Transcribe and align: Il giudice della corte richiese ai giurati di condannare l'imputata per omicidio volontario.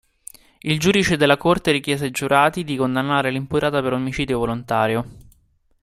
Il 0.61 0.79
giudice 0.79 1.15
della 1.15 1.37
corte 1.37 1.69
richiese 1.69 2.05
ai 2.05 2.09
giurati 2.09 2.63
di 2.63 2.75
condannare 2.75 3.29
l'imputata 3.29 3.83
per 3.83 3.93
omicidio 3.93 4.39
volontario. 4.39 5.05